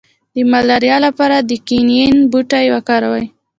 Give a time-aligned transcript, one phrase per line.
[0.35, 3.25] د ملاریا لپاره د کینین بوټی وکاروئ